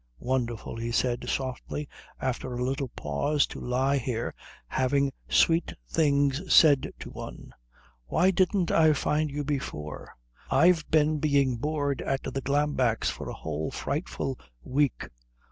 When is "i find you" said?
8.71-9.43